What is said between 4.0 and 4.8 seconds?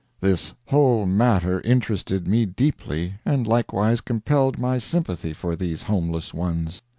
compelled my